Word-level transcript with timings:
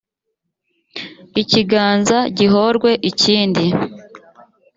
ikiganza 1.41 2.17
gihorwe 2.37 2.91
ikindi, 3.09 3.65